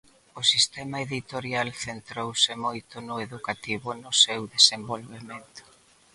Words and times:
O 0.39 0.41
sistema 0.51 0.97
editorial 1.07 1.69
centrouse 1.85 2.51
moito 2.65 2.95
no 3.07 3.15
educativo 3.27 3.89
no 4.03 4.11
seu 4.23 4.41
desenvolvemento. 4.55 5.61